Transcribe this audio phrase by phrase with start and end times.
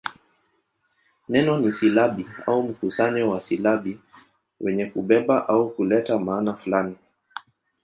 [1.29, 3.99] Neno ni silabi au mkusanyo wa silabi
[4.59, 6.95] wenye kubeba au kuleta maana fulani.